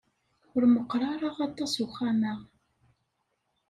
[0.55, 2.33] Ur meqqeṛ ara aṭas uxxam-a.